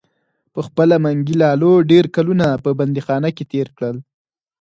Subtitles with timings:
[0.53, 3.97] پخپله منګي لالو ډیر کلونه په بندیخانه کې تیر کړل.